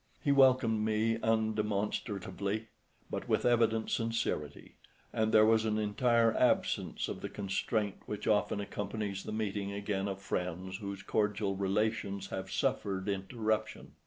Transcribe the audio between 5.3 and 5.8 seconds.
there was an